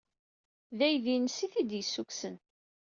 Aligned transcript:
D 0.77 0.79
aydi-nnes 0.87 1.37
ay 1.45 1.49
t-id-yessukksen. 1.53 2.35